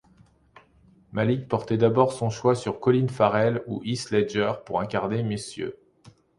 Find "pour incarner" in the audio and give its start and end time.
4.65-5.21